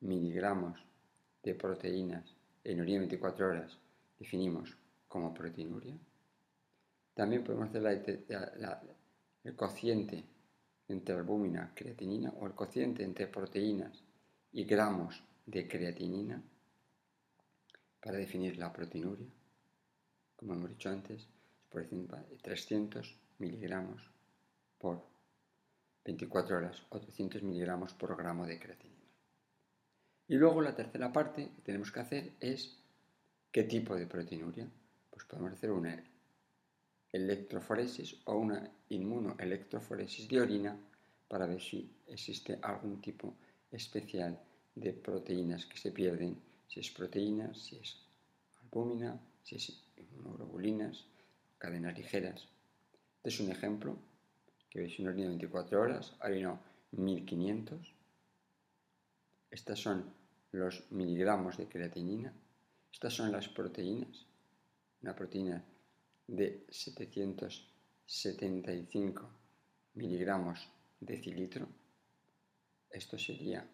miligramos 0.00 0.78
de 1.42 1.54
proteínas 1.54 2.34
en 2.64 2.80
orina 2.80 3.00
de 3.00 3.06
24 3.06 3.48
horas, 3.48 3.78
definimos 4.18 4.76
como 5.08 5.32
proteinuria. 5.32 5.96
También 7.14 7.44
podemos 7.44 7.68
hacer 7.68 8.24
el 9.44 9.56
cociente 9.56 10.24
entre 10.88 11.14
albúmina, 11.14 11.72
creatinina 11.74 12.30
o 12.38 12.46
el 12.46 12.54
cociente 12.54 13.02
entre 13.02 13.26
proteínas 13.26 14.02
y 14.52 14.64
gramos 14.64 15.22
de 15.46 15.66
creatinina 15.66 16.42
para 18.00 18.18
definir 18.18 18.56
la 18.58 18.72
proteinuria. 18.72 19.26
Como 20.36 20.54
hemos 20.54 20.70
dicho 20.70 20.90
antes, 20.90 21.26
por 21.70 21.82
ejemplo, 21.82 22.18
300 22.42 23.18
miligramos 23.38 24.02
por 24.78 25.15
24 26.06 26.56
horas 26.56 26.82
o 26.90 27.00
300 27.00 27.42
miligramos 27.42 27.92
por 27.92 28.16
gramo 28.16 28.46
de 28.46 28.60
creatinina. 28.60 29.10
Y 30.28 30.36
luego 30.36 30.62
la 30.62 30.74
tercera 30.74 31.12
parte 31.12 31.50
que 31.54 31.62
tenemos 31.62 31.90
que 31.90 32.00
hacer 32.00 32.32
es 32.38 32.78
qué 33.50 33.64
tipo 33.64 33.96
de 33.96 34.06
proteinuria. 34.06 34.68
Pues 35.10 35.24
podemos 35.24 35.52
hacer 35.52 35.72
una 35.72 36.00
electroforesis 37.10 38.20
o 38.24 38.36
una 38.36 38.70
inmunoelectroforesis 38.88 40.28
de 40.28 40.40
orina 40.40 40.76
para 41.26 41.46
ver 41.46 41.60
si 41.60 41.90
existe 42.06 42.58
algún 42.62 43.00
tipo 43.00 43.34
especial 43.72 44.38
de 44.76 44.92
proteínas 44.92 45.66
que 45.66 45.78
se 45.78 45.90
pierden, 45.90 46.36
si 46.68 46.80
es 46.80 46.90
proteína, 46.90 47.52
si 47.54 47.76
es 47.76 47.96
albúmina, 48.62 49.18
si 49.42 49.56
es 49.56 49.82
inmunoglobulinas, 49.96 51.04
cadenas 51.58 51.96
ligeras 51.96 52.46
Este 53.16 53.28
es 53.30 53.40
un 53.40 53.50
ejemplo 53.50 53.96
que 54.70 54.80
veis 54.80 54.98
una 54.98 55.10
orina 55.10 55.24
de 55.24 55.36
24 55.36 55.80
horas, 55.80 56.16
orina 56.20 56.58
1500. 56.92 57.94
Estas 59.50 59.78
son 59.78 60.14
los 60.52 60.90
miligramos 60.90 61.56
de 61.56 61.66
creatinina. 61.68 62.32
Estas 62.92 63.14
son 63.14 63.32
las 63.32 63.48
proteínas. 63.48 64.26
Una 65.02 65.14
proteína 65.14 65.64
de 66.26 66.66
775 66.68 69.30
miligramos 69.94 70.68
de 71.00 71.22
cilitro. 71.22 71.68
Esto 72.90 73.18
sería 73.18 73.66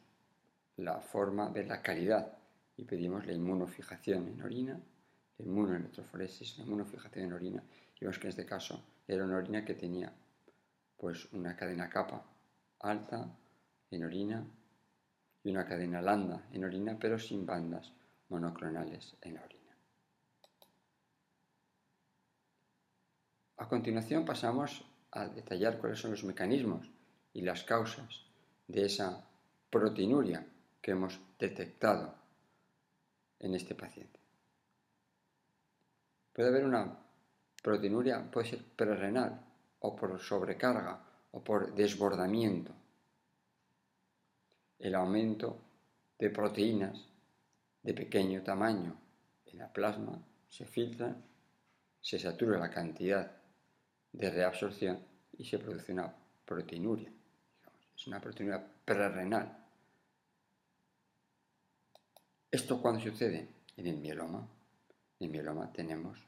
la 0.78 1.02
forma 1.02 1.50
de 1.50 1.66
la 1.66 1.82
calidad 1.82 2.38
y 2.78 2.84
pedimos 2.84 3.26
la 3.26 3.34
inmunofijación 3.34 4.28
en 4.28 4.42
orina, 4.44 4.80
la 5.40 5.44
inmunoelectroforesis, 5.44 6.60
la 6.60 6.66
inmunofijación 6.66 7.26
en 7.26 7.34
orina, 7.34 7.64
y 7.96 8.02
vemos 8.02 8.20
que 8.20 8.28
en 8.28 8.30
este 8.30 8.46
caso 8.46 8.80
era 9.08 9.26
una 9.26 9.38
orina 9.38 9.66
que 9.66 9.74
tenía 9.74 10.14
pues 11.04 11.28
una 11.34 11.54
cadena 11.54 11.90
capa 11.90 12.24
alta 12.80 13.28
en 13.92 14.06
orina 14.06 14.42
y 15.44 15.52
una 15.52 15.66
cadena 15.68 16.02
lambda 16.02 16.48
en 16.54 16.64
orina, 16.64 16.98
pero 16.98 17.20
sin 17.20 17.46
bandas 17.46 17.92
monoclonales 18.30 19.14
en 19.20 19.34
la 19.34 19.44
orina. 19.44 19.76
A 23.58 23.68
continuación 23.68 24.24
pasamos 24.24 24.86
a 25.12 25.28
detallar 25.28 25.78
cuáles 25.78 26.00
son 26.00 26.12
los 26.12 26.24
mecanismos 26.24 26.90
y 27.34 27.42
las 27.42 27.66
causas 27.66 28.24
de 28.70 28.86
esa 28.86 29.28
proteinuria 29.70 30.48
que 30.82 30.92
hemos 30.92 31.20
detectado 31.38 32.16
en 33.40 33.56
este 33.56 33.76
paciente. 33.76 34.22
Puede 36.32 36.48
haber 36.48 36.64
una 36.64 36.98
proteinuria, 37.62 38.32
puede 38.32 38.52
ser 38.52 38.64
prerrenal 38.64 39.53
o 39.84 39.96
por 39.96 40.20
sobrecarga 40.20 41.00
o 41.32 41.44
por 41.44 41.76
desbordamiento. 41.76 42.72
El 44.80 44.96
aumento 44.96 45.60
de 46.20 46.30
proteínas 46.30 46.98
de 47.84 47.94
pequeño 47.94 48.42
tamaño 48.44 48.96
en 49.46 49.60
la 49.60 49.72
plasma 49.72 50.20
se 50.50 50.66
filtra, 50.66 51.16
se 52.02 52.20
satura 52.20 52.60
la 52.60 52.70
cantidad 52.70 53.32
de 54.12 54.30
reabsorción 54.30 55.00
y 55.38 55.46
se 55.46 55.60
produce 55.60 55.92
una 55.92 56.14
proteinuria. 56.46 57.12
Es 57.96 58.08
una 58.08 58.20
proteinuria 58.20 58.66
prerrenal 58.86 59.64
¿Esto 62.54 62.80
cuándo 62.80 63.02
sucede? 63.02 63.48
En 63.78 63.88
el 63.88 63.98
mieloma. 63.98 64.48
En 65.20 65.26
el 65.26 65.32
mieloma 65.32 65.74
tenemos 65.74 66.20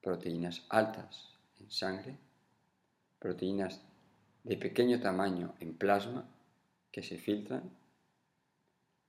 proteínas 0.00 0.64
altas 0.68 1.34
en 1.58 1.68
sangre, 1.72 2.16
proteínas 3.18 3.80
de 4.44 4.56
pequeño 4.56 5.00
tamaño 5.00 5.54
en 5.60 5.76
plasma 5.76 6.28
que 6.90 7.02
se 7.02 7.18
filtran, 7.18 7.70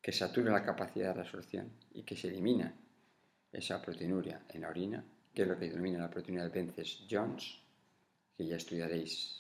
que 0.02 0.12
saturan 0.12 0.54
la 0.54 0.66
capacidad 0.66 1.08
de 1.08 1.14
reabsorción 1.14 1.72
y 1.94 2.04
que 2.04 2.16
se 2.16 2.28
elimina 2.28 2.74
esa 3.52 3.82
proteinuria 3.82 4.44
en 4.50 4.62
la 4.62 4.70
orina, 4.70 5.04
que 5.34 5.44
es 5.44 5.48
lo 5.48 5.58
que 5.58 5.70
denomina 5.70 6.00
la 6.00 6.10
proteinuria 6.10 6.50
de 6.50 6.62
Bences-Jones, 6.62 7.60
que 8.36 8.46
ya 8.46 8.56
estudiaréis 8.56 9.36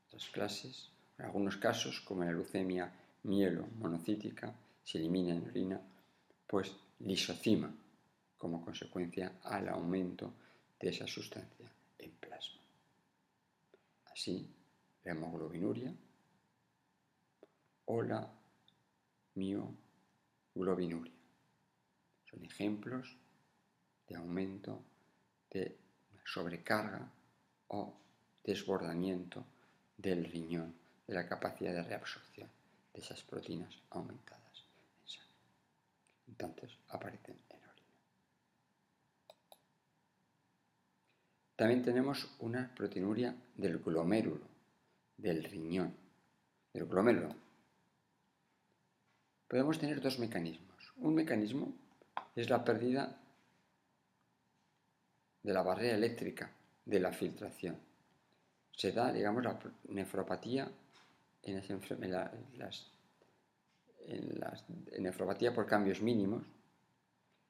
en 0.00 0.16
otras 0.16 0.30
clases. 0.30 0.90
En 1.18 1.26
algunos 1.26 1.56
casos, 1.56 2.00
como 2.00 2.22
en 2.22 2.28
la 2.28 2.34
leucemia 2.34 2.92
mielo 3.24 3.66
monocítica, 3.78 4.54
se 4.82 4.98
elimina 4.98 5.34
en 5.34 5.48
orina, 5.48 5.80
pues 6.46 6.74
lisocima 7.00 7.74
como 8.36 8.64
consecuencia 8.64 9.32
al 9.42 9.68
aumento 9.68 10.32
de 10.80 10.88
esa 10.88 11.06
sustancia. 11.06 11.70
Así, 14.18 14.52
la 15.04 15.12
hemoglobinuria 15.12 15.94
o 17.84 18.02
la 18.02 18.28
mioglobinuria 19.36 21.14
son 22.28 22.44
ejemplos 22.44 23.16
de 24.08 24.16
aumento 24.16 24.82
de 25.52 25.78
sobrecarga 26.24 27.08
o 27.68 27.94
desbordamiento 28.42 29.44
del 29.96 30.24
riñón, 30.24 30.74
de 31.06 31.14
la 31.14 31.28
capacidad 31.28 31.72
de 31.72 31.84
reabsorción 31.84 32.50
de 32.92 33.00
esas 33.00 33.22
proteínas 33.22 33.72
aumentadas 33.90 34.48
entonces 36.26 36.76
aparecen 36.88 37.38
en 37.50 37.56
orina. 37.56 37.94
También 41.58 41.82
tenemos 41.82 42.36
una 42.38 42.72
proteinuria 42.72 43.34
del 43.56 43.78
glomérulo, 43.78 44.46
del 45.16 45.42
riñón, 45.42 45.92
del 46.72 46.86
glomérulo. 46.86 47.34
Podemos 49.48 49.76
tener 49.76 50.00
dos 50.00 50.20
mecanismos. 50.20 50.92
Un 50.98 51.16
mecanismo 51.16 51.74
es 52.36 52.48
la 52.48 52.64
pérdida 52.64 53.20
de 55.42 55.52
la 55.52 55.62
barrera 55.62 55.96
eléctrica 55.96 56.48
de 56.84 57.00
la 57.00 57.12
filtración. 57.12 57.76
Se 58.70 58.92
da, 58.92 59.12
digamos, 59.12 59.42
la 59.42 59.58
nefropatía 59.88 60.70
en 61.42 61.56
las 61.56 62.86
en 64.06 64.38
la 64.38 64.64
nefropatía 65.00 65.52
por 65.52 65.66
cambios 65.66 66.00
mínimos, 66.02 66.44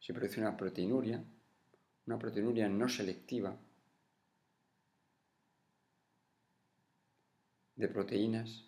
se 0.00 0.14
produce 0.14 0.40
una 0.40 0.56
proteinuria, 0.56 1.22
una 2.06 2.18
proteinuria 2.18 2.70
no 2.70 2.88
selectiva 2.88 3.54
de 7.78 7.86
proteínas 7.86 8.64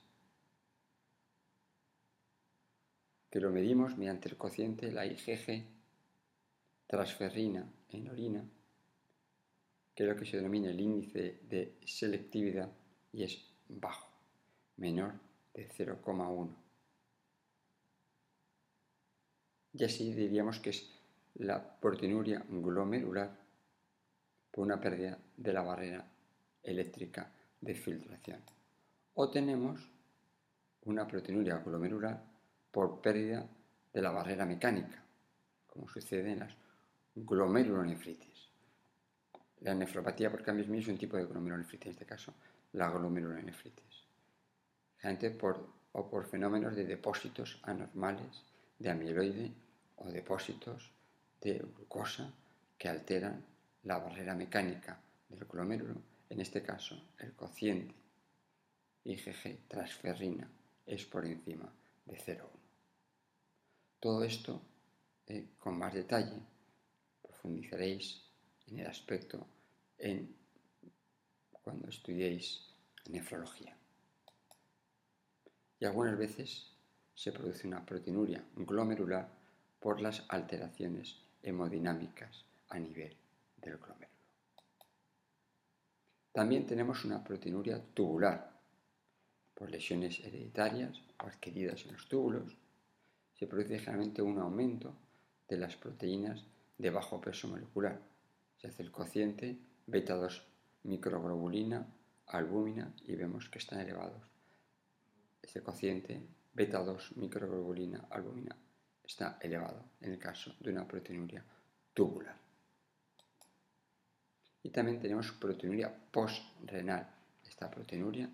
que 3.28 3.40
lo 3.40 3.50
medimos 3.50 3.98
mediante 3.98 4.28
el 4.28 4.36
cociente, 4.36 4.92
la 4.92 5.04
IgG 5.04 5.64
transferrina 6.86 7.68
en 7.88 8.08
orina, 8.08 8.44
que 9.94 10.04
es 10.04 10.08
lo 10.08 10.16
que 10.16 10.26
se 10.26 10.36
denomina 10.36 10.70
el 10.70 10.80
índice 10.80 11.40
de 11.42 11.76
selectividad 11.84 12.70
y 13.12 13.24
es 13.24 13.44
bajo, 13.68 14.08
menor 14.76 15.14
de 15.54 15.68
0,1. 15.68 16.54
Y 19.72 19.84
así 19.84 20.12
diríamos 20.14 20.60
que 20.60 20.70
es 20.70 20.88
la 21.34 21.80
proteinuria 21.80 22.44
glomerular 22.48 23.36
por 24.52 24.64
una 24.64 24.80
pérdida 24.80 25.18
de 25.36 25.52
la 25.52 25.62
barrera 25.62 26.08
eléctrica 26.62 27.32
de 27.60 27.74
filtración. 27.74 28.59
O 29.22 29.28
tenemos 29.28 29.78
una 30.86 31.06
proteinuria 31.06 31.58
glomerular 31.58 32.24
por 32.72 33.02
pérdida 33.02 33.46
de 33.92 34.00
la 34.00 34.12
barrera 34.12 34.46
mecánica, 34.46 35.04
como 35.66 35.86
sucede 35.90 36.32
en 36.32 36.38
las 36.38 36.54
glomerulonefritis. 37.14 38.48
La 39.60 39.74
nefropatía 39.74 40.30
por 40.30 40.42
cambios 40.42 40.68
mínimos 40.68 40.88
es 40.88 40.92
un 40.94 40.98
tipo 40.98 41.18
de 41.18 41.26
glomerulonefritis, 41.26 41.88
en 41.88 41.92
este 41.92 42.06
caso 42.06 42.32
la 42.72 42.88
glomerulonefritis. 42.88 44.06
Gente 44.96 45.30
por, 45.32 45.68
o 45.92 46.08
por 46.08 46.24
fenómenos 46.24 46.74
de 46.74 46.86
depósitos 46.86 47.60
anormales 47.64 48.42
de 48.78 48.88
amiloide 48.88 49.52
o 49.96 50.08
depósitos 50.08 50.90
de 51.42 51.58
glucosa 51.58 52.32
que 52.78 52.88
alteran 52.88 53.44
la 53.82 53.98
barrera 53.98 54.34
mecánica 54.34 54.98
del 55.28 55.44
glomérulo, 55.44 56.00
en 56.30 56.40
este 56.40 56.62
caso 56.62 56.96
el 57.18 57.34
cociente 57.34 58.00
IgG 59.04 59.66
transferrina 59.68 60.50
es 60.86 61.04
por 61.06 61.24
encima 61.24 61.72
de 62.04 62.16
0,1. 62.16 62.48
Todo 63.98 64.24
esto 64.24 64.60
eh, 65.26 65.48
con 65.58 65.78
más 65.78 65.94
detalle 65.94 66.40
profundizaréis 67.22 68.22
en 68.66 68.80
el 68.80 68.86
aspecto 68.86 69.46
en 69.98 70.34
cuando 71.50 71.88
estudiéis 71.88 72.66
nefrología. 73.08 73.76
Y 75.78 75.84
algunas 75.84 76.18
veces 76.18 76.70
se 77.14 77.32
produce 77.32 77.66
una 77.66 77.84
proteinuria 77.84 78.44
glomerular 78.54 79.28
por 79.78 80.00
las 80.00 80.24
alteraciones 80.28 81.16
hemodinámicas 81.42 82.44
a 82.68 82.78
nivel 82.78 83.16
del 83.56 83.78
glomérulo. 83.78 84.08
También 86.32 86.66
tenemos 86.66 87.04
una 87.04 87.24
proteinuria 87.24 87.82
tubular 87.94 88.49
por 89.60 89.70
lesiones 89.70 90.20
hereditarias 90.20 91.02
o 91.22 91.26
adquiridas 91.26 91.84
en 91.84 91.92
los 91.92 92.08
túbulos. 92.08 92.56
Se 93.34 93.46
produce 93.46 93.78
generalmente 93.78 94.22
un 94.22 94.38
aumento 94.38 94.96
de 95.46 95.58
las 95.58 95.76
proteínas 95.76 96.46
de 96.78 96.88
bajo 96.88 97.20
peso 97.20 97.46
molecular. 97.46 98.00
Se 98.56 98.68
hace 98.68 98.82
el 98.82 98.90
cociente 98.90 99.58
beta 99.86 100.14
2 100.14 100.46
microglobulina, 100.84 101.86
albúmina 102.28 102.94
y 103.06 103.14
vemos 103.16 103.50
que 103.50 103.58
están 103.58 103.80
elevados. 103.80 104.22
Este 105.42 105.60
cociente 105.60 106.22
beta 106.54 106.82
2 106.82 107.18
microglobulina, 107.18 108.06
albúmina 108.08 108.56
está 109.04 109.36
elevado 109.42 109.84
en 110.00 110.12
el 110.12 110.18
caso 110.18 110.54
de 110.58 110.70
una 110.70 110.88
proteinuria 110.88 111.44
tubular. 111.92 112.36
Y 114.62 114.70
también 114.70 115.00
tenemos 115.00 115.32
proteinuria 115.32 115.94
postrenal. 116.10 117.14
Esta 117.46 117.70
proteinuria, 117.70 118.30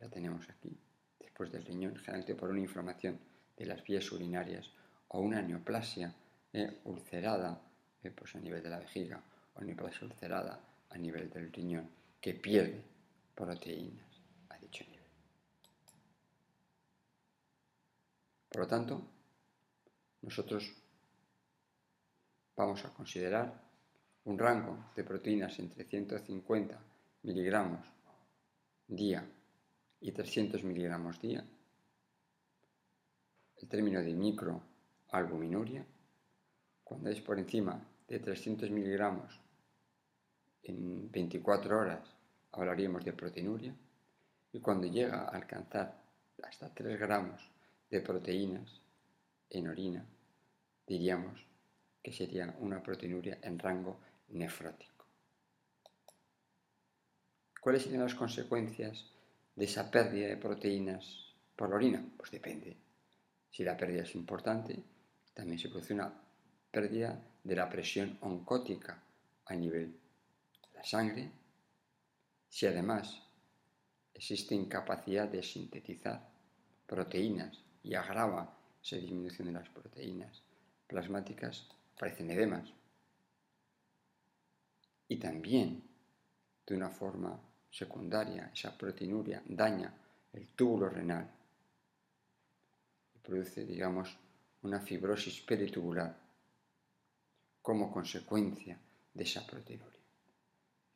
la 0.00 0.08
tenemos 0.08 0.48
aquí, 0.50 0.78
después 1.18 1.50
del 1.52 1.64
riñón, 1.64 1.96
generalmente 1.96 2.34
por 2.34 2.50
una 2.50 2.60
inflamación 2.60 3.18
de 3.56 3.66
las 3.66 3.82
vías 3.82 4.10
urinarias 4.12 4.70
o 5.08 5.20
una 5.20 5.40
neoplasia 5.42 6.14
eh, 6.52 6.80
ulcerada 6.84 7.60
eh, 8.02 8.10
pues 8.10 8.34
a 8.34 8.40
nivel 8.40 8.62
de 8.62 8.70
la 8.70 8.78
vejiga 8.78 9.22
o 9.54 9.62
neoplasia 9.62 10.06
ulcerada 10.06 10.60
a 10.90 10.98
nivel 10.98 11.30
del 11.30 11.52
riñón 11.52 11.88
que 12.20 12.34
pierde 12.34 12.82
proteínas 13.34 14.20
a 14.50 14.58
dicho 14.58 14.84
nivel. 14.84 15.06
Por 18.48 18.62
lo 18.62 18.66
tanto, 18.66 19.02
nosotros 20.22 20.72
vamos 22.56 22.84
a 22.84 22.92
considerar 22.92 23.62
un 24.24 24.38
rango 24.38 24.90
de 24.96 25.04
proteínas 25.04 25.58
entre 25.58 25.84
150 25.84 26.78
miligramos 27.22 27.86
día 28.88 29.28
y 30.06 30.12
300 30.12 30.62
miligramos 30.62 31.20
día, 31.20 31.44
el 33.56 33.68
término 33.68 34.00
de 34.00 34.14
microalbuminuria, 34.14 35.84
cuando 36.84 37.10
es 37.10 37.20
por 37.20 37.40
encima 37.40 37.84
de 38.06 38.20
300 38.20 38.70
miligramos 38.70 39.40
en 40.62 41.10
24 41.10 41.76
horas 41.76 42.08
hablaríamos 42.52 43.04
de 43.04 43.14
proteinuria 43.14 43.74
y 44.52 44.60
cuando 44.60 44.86
llega 44.86 45.22
a 45.22 45.30
alcanzar 45.30 46.00
hasta 46.44 46.72
3 46.72 47.00
gramos 47.00 47.42
de 47.90 48.00
proteínas 48.00 48.80
en 49.50 49.66
orina, 49.66 50.06
diríamos 50.86 51.44
que 52.00 52.12
sería 52.12 52.54
una 52.60 52.80
proteinuria 52.80 53.40
en 53.42 53.58
rango 53.58 53.98
nefrótico. 54.28 55.04
¿Cuáles 57.60 57.82
serían 57.82 58.02
las 58.02 58.14
consecuencias 58.14 59.15
de 59.56 59.64
esa 59.64 59.90
pérdida 59.90 60.28
de 60.28 60.36
proteínas 60.36 61.34
por 61.56 61.70
la 61.70 61.76
orina? 61.76 62.06
Pues 62.16 62.30
depende. 62.30 62.76
Si 63.50 63.64
la 63.64 63.76
pérdida 63.76 64.02
es 64.02 64.14
importante, 64.14 64.78
también 65.34 65.58
se 65.58 65.70
produce 65.70 65.94
una 65.94 66.12
pérdida 66.70 67.20
de 67.42 67.56
la 67.56 67.68
presión 67.68 68.18
oncótica 68.20 69.02
a 69.46 69.54
nivel 69.54 69.92
de 69.92 70.74
la 70.74 70.84
sangre. 70.84 71.30
Si 72.50 72.66
además 72.66 73.22
existe 74.12 74.54
incapacidad 74.54 75.28
de 75.28 75.42
sintetizar 75.42 76.28
proteínas 76.86 77.58
y 77.82 77.94
agrava 77.94 78.56
esa 78.82 78.96
disminución 78.96 79.48
de 79.48 79.54
las 79.54 79.68
proteínas 79.70 80.42
plasmáticas, 80.86 81.66
aparecen 81.96 82.30
edemas. 82.30 82.72
Y 85.08 85.16
también, 85.16 85.82
de 86.66 86.76
una 86.76 86.90
forma 86.90 87.40
secundaria, 87.76 88.50
esa 88.54 88.72
proteinuria 88.76 89.42
daña 89.44 89.92
el 90.32 90.48
túbulo 90.56 90.88
renal 90.88 91.28
y 93.14 93.18
produce, 93.18 93.66
digamos, 93.66 94.16
una 94.62 94.80
fibrosis 94.80 95.40
peritubular 95.42 96.16
como 97.60 97.92
consecuencia 97.92 98.78
de 99.12 99.24
esa 99.24 99.46
proteinuria. 99.46 100.00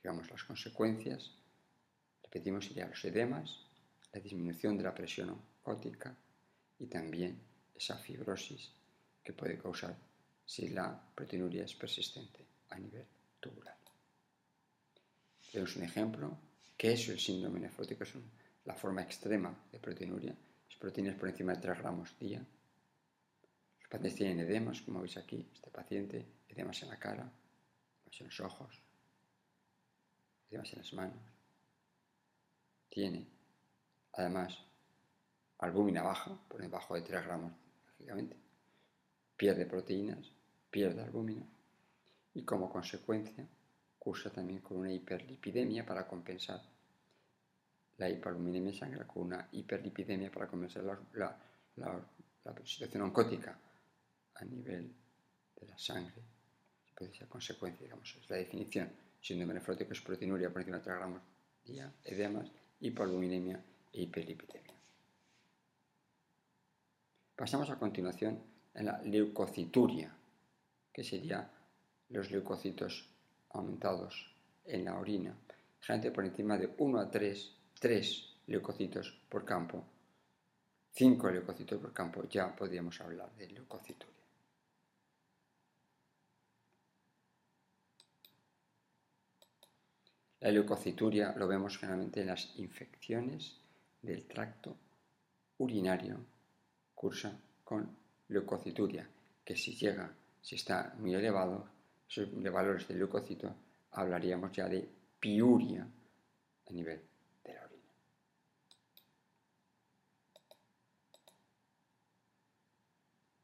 Digamos, 0.02 0.30
las 0.30 0.44
consecuencias, 0.44 1.30
repetimos, 2.22 2.66
serían 2.66 2.90
los 2.90 3.04
edemas, 3.04 3.66
la 4.12 4.20
disminución 4.20 4.78
de 4.78 4.84
la 4.84 4.94
presión 4.94 5.30
oncótica, 5.30 6.16
y 6.78 6.86
también 6.86 7.38
esa 7.74 7.98
fibrosis 7.98 8.72
que 9.22 9.34
puede 9.34 9.58
causar 9.58 9.94
si 10.46 10.70
la 10.70 10.98
proteinuria 11.14 11.64
es 11.64 11.74
persistente 11.74 12.46
a 12.70 12.78
nivel 12.78 13.06
tubular. 13.38 13.76
Tenemos 15.50 15.76
un 15.76 15.82
ejemplo. 15.82 16.49
¿Qué 16.80 16.94
es 16.94 17.10
el 17.10 17.20
síndrome 17.20 17.60
nefrótico? 17.60 18.04
Es 18.04 18.14
la 18.64 18.74
forma 18.74 19.02
extrema 19.02 19.54
de 19.70 19.78
proteinuria. 19.78 20.34
Es 20.66 20.76
proteínas 20.76 21.14
por 21.14 21.28
encima 21.28 21.52
de 21.52 21.60
3 21.60 21.78
gramos 21.78 22.18
día. 22.18 22.38
Los 22.38 23.88
pacientes 23.90 24.14
tienen 24.14 24.40
edemas, 24.40 24.80
como 24.80 25.02
veis 25.02 25.18
aquí, 25.18 25.46
este 25.52 25.70
paciente, 25.70 26.26
edemas 26.48 26.82
en 26.82 26.88
la 26.88 26.98
cara, 26.98 27.30
edemas 28.00 28.20
en 28.20 28.26
los 28.28 28.40
ojos, 28.40 28.82
edemas 30.48 30.72
en 30.72 30.78
las 30.78 30.92
manos. 30.94 31.22
Tiene, 32.88 33.28
además, 34.14 34.58
albúmina 35.58 36.02
baja, 36.02 36.34
por 36.48 36.62
debajo 36.62 36.94
de 36.94 37.02
3 37.02 37.26
gramos, 37.26 37.52
lógicamente, 37.90 38.38
pierde 39.36 39.66
proteínas, 39.66 40.32
pierde 40.70 41.02
albúmina 41.02 41.44
y 42.32 42.42
como 42.42 42.70
consecuencia 42.70 43.46
cursa 43.98 44.30
también 44.30 44.60
con 44.62 44.78
una 44.78 44.90
hiperlipidemia 44.90 45.84
para 45.84 46.08
compensar 46.08 46.69
la 48.00 48.08
hiperalbuminemia 48.08 48.72
sangre, 48.72 49.06
con 49.06 49.24
una 49.24 49.46
hiperlipidemia 49.52 50.30
para 50.32 50.48
compensar 50.48 50.82
la, 51.12 51.36
situación 52.64 53.02
oncótica 53.02 53.56
a 54.34 54.44
nivel 54.44 54.90
de 55.60 55.66
la 55.66 55.78
sangre. 55.78 56.22
Puede 56.96 57.12
ser 57.12 57.28
consecuencia, 57.28 57.84
digamos, 57.84 58.16
es 58.16 58.30
la 58.30 58.36
definición. 58.36 58.90
Síndrome 59.20 59.52
nefrótico 59.52 59.92
es 59.92 60.00
proteinuria 60.00 60.50
por 60.50 60.62
encima 60.62 60.78
de 60.78 60.84
3 60.84 60.96
gramos 60.96 61.22
día, 61.64 61.92
edemas, 62.04 62.50
hiperalbuminemia 62.80 63.62
e 63.92 64.02
hiperlipidemia. 64.02 64.74
Pasamos 67.36 67.68
a 67.68 67.78
continuación 67.78 68.42
en 68.74 68.86
la 68.86 69.02
leucocituria, 69.02 70.10
que 70.90 71.04
sería 71.04 71.50
los 72.08 72.30
leucocitos 72.30 73.10
aumentados 73.50 74.34
en 74.64 74.86
la 74.86 74.98
orina, 74.98 75.36
generalmente 75.80 76.14
por 76.14 76.24
encima 76.24 76.56
de 76.56 76.74
1 76.78 76.98
a 76.98 77.10
3, 77.10 77.59
3 77.80 78.36
leucocitos 78.46 79.10
por 79.28 79.44
campo, 79.44 79.84
5 80.92 81.30
leucocitos 81.30 81.80
por 81.80 81.92
campo, 81.92 82.28
ya 82.28 82.54
podríamos 82.54 83.00
hablar 83.00 83.34
de 83.34 83.48
leucocituria. 83.48 84.20
La 90.40 90.50
leucocituria 90.50 91.34
lo 91.36 91.48
vemos 91.48 91.76
generalmente 91.76 92.20
en 92.20 92.28
las 92.28 92.56
infecciones 92.56 93.56
del 94.00 94.26
tracto 94.26 94.76
urinario 95.58 96.18
cursa 96.94 97.38
con 97.64 97.96
leucocituria, 98.28 99.08
que 99.44 99.56
si 99.56 99.74
llega, 99.74 100.10
si 100.40 100.54
está 100.54 100.94
muy 100.98 101.14
elevado, 101.14 101.68
de 102.16 102.50
valores 102.50 102.88
de 102.88 102.94
leucocito, 102.94 103.54
hablaríamos 103.92 104.52
ya 104.52 104.68
de 104.68 104.88
piuria 105.20 105.86
a 106.66 106.72
nivel 106.72 107.00
de 107.44 107.54
la 107.54 107.64
orina. 107.64 107.92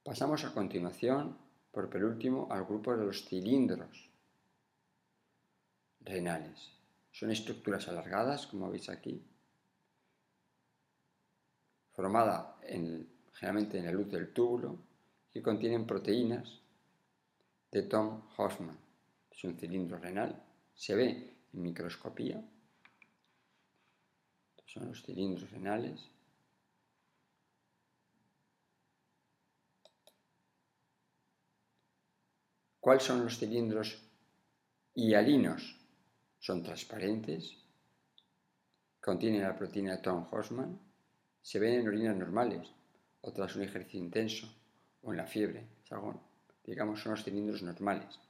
Pasamos 0.07 0.45
a 0.45 0.55
continuación, 0.55 1.37
por 1.73 1.91
penúltimo, 1.91 2.47
al 2.53 2.65
grupo 2.65 2.97
de 2.97 3.05
los 3.05 3.25
cilindros 3.25 4.09
renales. 5.99 6.71
Son 7.11 7.33
estructuras 7.33 7.89
alargadas, 7.89 8.47
como 8.47 8.71
veis 8.71 8.89
aquí, 8.89 9.21
formada 11.91 12.55
en 12.63 13.09
generalmente 13.35 13.79
en 13.79 13.87
la 13.87 13.91
luz 13.91 14.09
del 14.09 14.33
túbulo, 14.33 14.79
que 15.33 15.43
contienen 15.43 15.89
proteínas 15.89 16.61
de 17.73 17.83
Tom 17.83 18.23
Hoffman. 18.37 18.79
Es 19.29 19.43
un 19.43 19.59
cilindro 19.59 19.99
renal. 19.99 20.41
Se 20.73 20.95
ve 20.95 21.35
en 21.53 21.63
microscopía. 21.63 22.41
Estos 24.57 24.73
son 24.73 24.87
los 24.87 25.03
cilindros 25.03 25.51
renales. 25.51 26.16
¿Cuáles 32.87 33.03
son 33.03 33.25
los 33.25 33.37
cilindros 33.37 34.01
hialinos? 34.95 35.77
Son 36.39 36.63
transparentes, 36.63 37.57
contienen 39.01 39.43
la 39.43 39.59
proteína 39.59 40.01
Tom 40.01 40.29
Hosman, 40.31 40.79
se 41.43 41.59
ven 41.59 41.81
en 41.81 41.89
orinas 41.89 42.15
normales 42.15 42.71
o 43.23 43.33
tras 43.33 43.57
un 43.57 43.63
ejercicio 43.63 43.99
intenso 43.99 44.47
o 45.03 45.11
en 45.11 45.17
la 45.17 45.27
fiebre, 45.27 45.67
digamos, 46.65 47.01
son 47.01 47.11
los 47.11 47.25
cilindros 47.25 47.61
normales. 47.63 48.21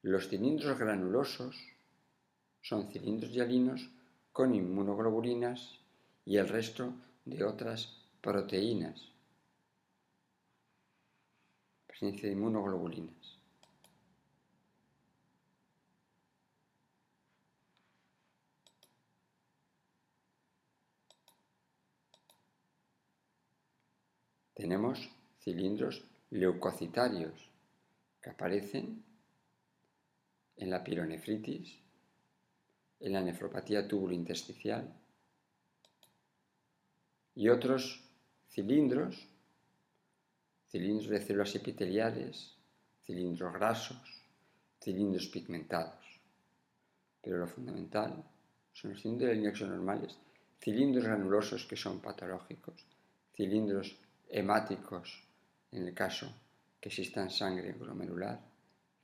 Los 0.00 0.26
cilindros 0.30 0.78
granulosos 0.78 1.54
son 2.62 2.90
cilindros 2.90 3.30
hialinos 3.30 3.90
con 4.32 4.54
inmunoglobulinas 4.54 5.80
y 6.24 6.38
el 6.38 6.48
resto 6.48 6.94
de 7.26 7.44
otras 7.44 8.06
proteínas. 8.22 9.13
Presencia 11.94 12.28
de 12.28 12.34
inmunoglobulinas. 12.34 13.38
Tenemos 24.54 25.08
cilindros 25.38 26.02
leucocitarios 26.30 27.32
que 28.20 28.30
aparecen 28.30 29.04
en 30.56 30.70
la 30.70 30.82
pielonefritis, 30.82 31.78
en 32.98 33.12
la 33.12 33.20
nefropatía 33.20 33.86
tubulointersticial 33.86 34.92
y 37.36 37.48
otros 37.50 38.02
cilindros, 38.48 39.28
cilindros 40.74 41.08
de 41.08 41.20
células 41.20 41.54
epiteliales, 41.54 42.58
cilindros 43.06 43.52
grasos, 43.52 44.02
cilindros 44.82 45.28
pigmentados. 45.28 46.02
Pero 47.22 47.38
lo 47.38 47.46
fundamental 47.46 48.10
son 48.72 48.90
los 48.90 49.00
cilindros 49.00 49.30
de 49.30 49.36
la 49.36 49.68
normales, 49.68 50.18
cilindros 50.60 51.04
granulosos 51.04 51.64
que 51.64 51.76
son 51.76 52.00
patológicos, 52.00 52.84
cilindros 53.36 53.96
hemáticos 54.28 55.22
en 55.70 55.86
el 55.86 55.94
caso 55.94 56.26
que 56.80 56.88
existan 56.88 57.30
sangre 57.30 57.74
glomerular, 57.74 58.40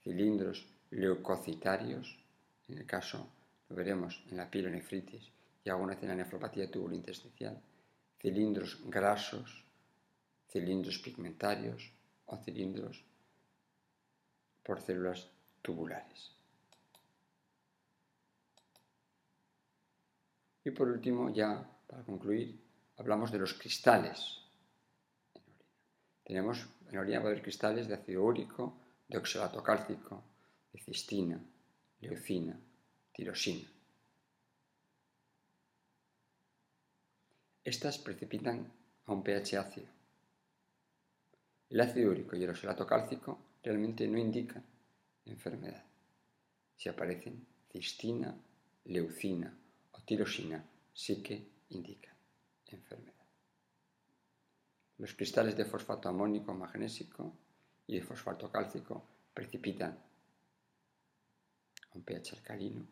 cilindros 0.02 0.66
leucocitarios, 0.90 2.18
en 2.66 2.78
el 2.78 2.84
caso, 2.84 3.28
lo 3.68 3.76
veremos 3.76 4.24
en 4.28 4.38
la 4.38 4.50
pielonefritis 4.50 5.30
y 5.62 5.70
alguna 5.70 5.94
vez 5.94 6.02
en 6.02 6.08
la 6.08 6.16
nefropatía 6.16 6.68
tubulointersticial, 6.68 7.62
cilindros 8.18 8.82
grasos, 8.86 9.69
cilindros 10.50 10.98
pigmentarios 10.98 11.92
o 12.26 12.36
cilindros 12.36 13.04
por 14.62 14.80
células 14.80 15.30
tubulares. 15.62 16.34
Y 20.64 20.70
por 20.70 20.88
último, 20.88 21.30
ya 21.32 21.66
para 21.86 22.02
concluir, 22.02 22.60
hablamos 22.98 23.32
de 23.32 23.38
los 23.38 23.54
cristales. 23.54 24.42
Tenemos 26.24 26.68
en 26.90 26.98
orina 26.98 27.20
va 27.20 27.34
cristales 27.40 27.88
de 27.88 27.94
ácido 27.94 28.22
úrico, 28.24 28.76
de 29.08 29.18
oxalato 29.18 29.62
cálcico, 29.62 30.22
de 30.72 30.80
cistina, 30.80 31.40
leucina, 32.00 32.58
tirosina. 33.12 33.68
Estas 37.64 37.98
precipitan 37.98 38.72
a 39.06 39.12
un 39.12 39.22
pH 39.22 39.58
ácido. 39.58 39.99
El 41.70 41.80
ácido 41.80 42.10
úrico 42.10 42.36
y 42.36 42.42
el 42.42 42.50
oxalato 42.50 42.84
cálcico 42.84 43.38
realmente 43.62 44.06
no 44.08 44.18
indican 44.18 44.64
enfermedad. 45.24 45.84
Si 46.76 46.88
aparecen 46.88 47.46
cistina, 47.70 48.36
leucina 48.86 49.56
o 49.92 50.02
tirosina, 50.02 50.64
sí 50.92 51.22
que 51.22 51.48
indican 51.68 52.16
enfermedad. 52.66 53.14
Los 54.98 55.14
cristales 55.14 55.56
de 55.56 55.64
fosfato 55.64 56.08
amónico 56.08 56.52
magnésico 56.52 57.32
y 57.86 57.94
de 57.94 58.02
fosfato 58.02 58.50
cálcico 58.50 59.06
precipitan 59.32 59.96
un 61.94 62.02
pH 62.02 62.34
alcalino. 62.34 62.84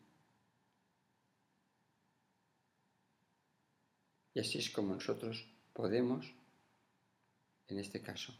Y 4.33 4.39
así 4.39 4.57
es 4.57 4.69
como 4.69 4.93
nosotros 4.93 5.51
podemos, 5.73 6.33
en 7.67 7.79
este 7.79 8.01
caso, 8.01 8.33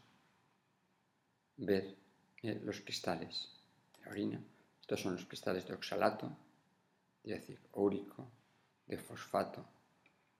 ver 1.60 1.96
eh, 2.42 2.60
los 2.64 2.80
cristales 2.80 3.50
de 3.98 4.10
orina. 4.10 4.40
Estos 4.80 5.00
son 5.00 5.14
los 5.14 5.26
cristales 5.26 5.66
de 5.66 5.74
oxalato, 5.74 6.30
de 7.22 7.34
ácido 7.34 7.60
úrico, 7.74 8.30
de 8.86 8.98
fosfato 8.98 9.64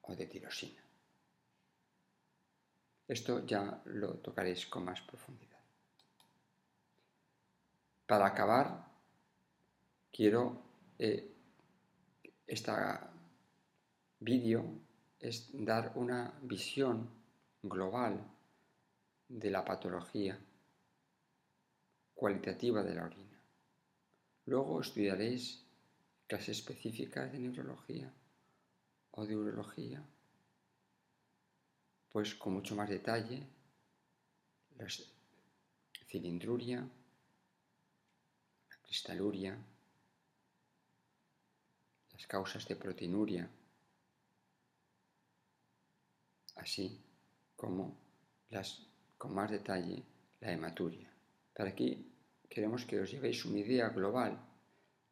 o 0.02 0.14
de 0.14 0.26
tirosina. 0.26 0.82
Esto 3.06 3.44
ya 3.44 3.82
lo 3.86 4.14
tocaréis 4.18 4.66
con 4.66 4.84
más 4.84 5.00
profundidad. 5.02 5.58
Para 8.06 8.26
acabar, 8.26 8.86
quiero 10.10 10.62
este 12.46 12.72
vídeo 14.18 14.64
es 15.18 15.50
dar 15.52 15.92
una 15.94 16.34
visión 16.42 17.08
global 17.62 18.26
de 19.28 19.50
la 19.50 19.64
patología 19.64 20.38
cualitativa 22.20 22.82
de 22.82 22.94
la 22.94 23.04
orina. 23.04 23.40
Luego 24.44 24.82
estudiaréis 24.82 25.64
clases 26.26 26.58
específicas 26.58 27.32
de 27.32 27.38
neurología 27.38 28.12
o 29.12 29.24
de 29.24 29.34
urología, 29.34 30.04
pues 32.10 32.34
con 32.34 32.52
mucho 32.52 32.76
más 32.76 32.90
detalle, 32.90 33.42
la 34.76 34.86
cilindruria, 36.10 36.80
la 38.68 38.76
cristaluria, 38.82 39.56
causas 42.26 42.68
de 42.68 42.76
proteinuria, 42.76 43.48
así 46.56 47.02
como 47.56 47.96
las, 48.50 48.86
con 49.16 49.34
más 49.34 49.50
detalle 49.50 50.04
la 50.40 50.52
hematuria. 50.52 51.10
Para 51.54 51.70
aquí 51.70 52.09
queremos 52.50 52.84
que 52.84 52.98
os 52.98 53.10
llevéis 53.10 53.44
una 53.46 53.62
idea 53.62 53.88
global 53.88 54.34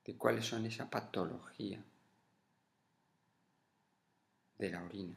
de 0.05 0.13
cuáles 0.19 0.45
son 0.45 0.67
esa 0.67 0.91
patología 0.91 1.79
de 4.59 4.69
la 4.71 4.83
orina 4.83 5.17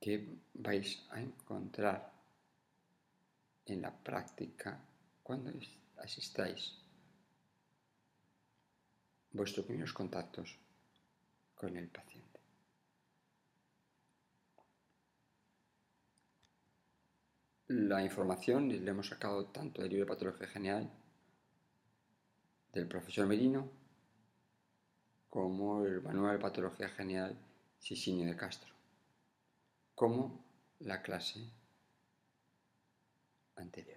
que 0.00 0.22
vais 0.54 1.02
a 1.10 1.20
encontrar 1.20 2.12
en 3.66 3.82
la 3.82 3.90
práctica 3.90 4.78
cuando 5.22 5.50
asistáis 5.98 6.78
vuestros 9.32 9.66
primeros 9.66 9.92
contactos 9.92 10.56
con 11.56 11.76
el 11.76 11.88
paciente. 11.88 12.35
La 17.68 18.00
información 18.00 18.68
la 18.84 18.92
hemos 18.92 19.08
sacado 19.08 19.46
tanto 19.46 19.82
del 19.82 19.90
libro 19.90 20.04
de 20.04 20.12
Patología 20.12 20.46
General 20.46 20.88
del 22.72 22.86
profesor 22.86 23.26
Merino 23.26 23.68
como 25.28 25.84
el 25.84 26.00
manual 26.00 26.36
de 26.36 26.42
Patología 26.42 26.88
General 26.90 27.36
Sisinio 27.80 28.28
de 28.28 28.36
Castro, 28.36 28.72
como 29.96 30.44
la 30.78 31.02
clase 31.02 31.40
anterior. 33.56 33.95